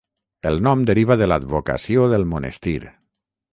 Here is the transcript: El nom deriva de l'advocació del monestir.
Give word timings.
El 0.51 0.55
nom 0.67 0.85
deriva 0.91 1.17
de 1.23 1.27
l'advocació 1.33 2.09
del 2.15 2.27
monestir. 2.35 2.77